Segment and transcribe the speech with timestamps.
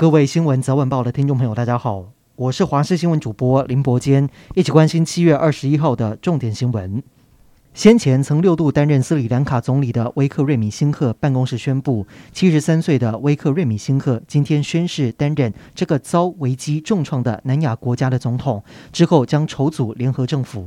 [0.00, 7.02] 各位新闻早晚报的听众朋友，大家好，我是华视新闻主播林伯坚，一起关心七月二十一号的重点新闻。
[7.74, 20.66] 先前曾六度担任斯里兰卡总理的威克瑞米辛克办公室宣布，七十三岁的威克瑞米辛克今天宣誓担任这个遭危机重创的南亚国家的总统，之后将筹组联合政府。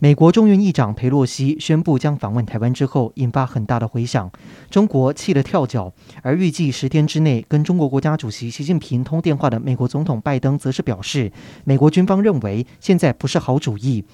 [0.00, 4.30] 美国众院议长佩洛西宣布将访问台湾之后，引发很大的回响。
[4.70, 11.32] 中国气得跳脚，而预计十天之内跟中国国家主席习近平通电话的美国总统拜登，则是表示，
[11.64, 14.04] 美国军方认为现在不是好主意。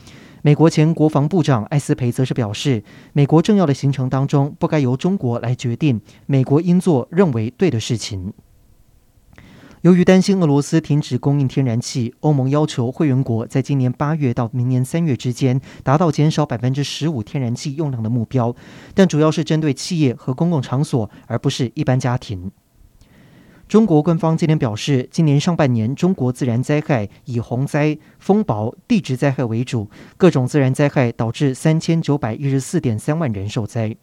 [0.41, 8.33] 美国前国防部长艾斯培则是表示，美国重要的行程当中不该由中国来决定，美国应做认为对的事情。
[9.85, 18.57] 由于担心俄罗斯停止供应天然气，欧盟要求会员国在今年八月到明年三月之间达到减少百分之十五天然气用量的目标，
[18.95, 22.51] 但主要是针对企业和公共场所，而不是一般家庭。
[23.69, 33.95] 中国官方今天表示，今年上半年中国自然灾害以洪灾、风暴、地质灾害为主，各种自然灾害导致三千九百一十四点三万人受灾。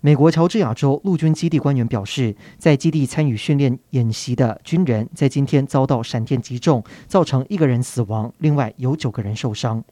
[0.00, 9.82] 美国乔治亚州陆军基地官员表示，在基地参与训练演习的军人在今天遭到闪电击中，造成一个人死亡，另外有九个人受伤。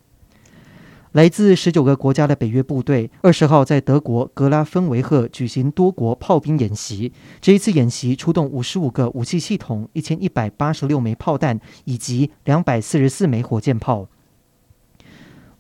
[1.11, 7.11] 来自十九个国家的北约部队二十号在德国格拉芬维赫举行多国炮兵演习。
[7.41, 14.07] 这一次演习出动五十五个武器系统、一千一百八十六枚炮弹以及两百四十四枚火箭炮。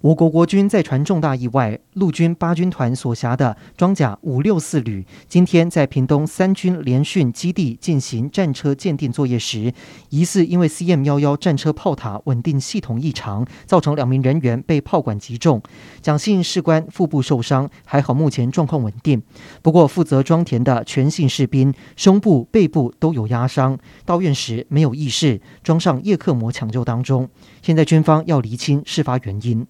[0.03, 9.73] 我国国军再传重大意外，陆军八军团所辖的装甲五六四旅今天在屏东三军联训基地进行战车鉴定作业时，
[10.11, 15.61] 疑似因为 CM 幺幺战车炮塔稳定系统异常，造成两名人员被炮管击中，
[16.03, 19.21] 蒋姓士官腹部受伤，还好目前状况稳定。
[19.63, 27.29] 不过负责装填的全姓士兵胸部、背部都有压伤，到院时没有意识，装上叶克膜抢救当中。
[27.63, 29.67] 现在军方要厘清事发原因。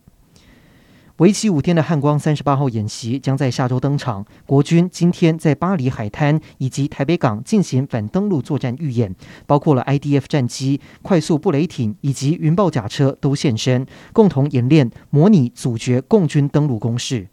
[1.18, 4.22] 为期五天的汉光三十八号演习将在下周登场。
[4.44, 9.14] 国军今天在巴黎海滩以及台北港进行反登陆作战预演，
[9.46, 17.28] 包括了 IDF 战机、快速布雷艇以及云豹甲车都现身，共同演练模拟阻绝共军登陆攻势。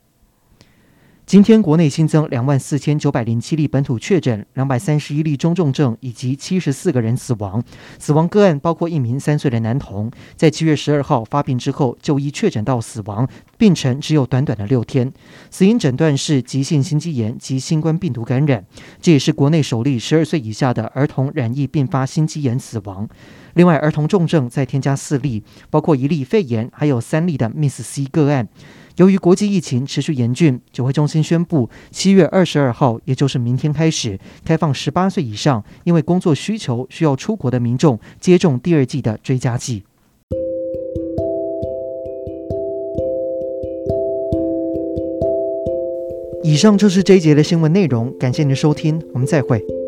[1.34, 7.64] 今天国内新增两万四千九百零七例本土确诊，两百三十一例中重症，以及七十四个人死亡。
[7.98, 13.28] 死亡个案包括一名三岁的男童，在七月十二号发病之后就医确诊到死亡，
[13.58, 15.12] 病程只有短短的六天。
[15.50, 18.64] 死因诊断是急性心肌炎及新冠病毒感染。
[19.02, 23.10] 这也是国内首例十二岁以下的儿童染疫并发心肌炎死亡。
[23.56, 28.48] 另外，儿童重症再添加四例，包括一例肺炎，还有三例的 Miss C 个案。
[28.98, 39.84] 由于国际疫情持续严峻，指挥中心宣布，七月二十二号，也就是明天开始，开放十八岁以上，因为工作需求需要出国的民众接种第二剂的追加剂。
[46.44, 49.83] 以上就是这一节的新闻内容，感谢您的收听，我们再会。